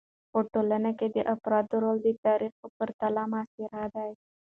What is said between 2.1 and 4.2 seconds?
تاریخ په پرتله معاصر دی.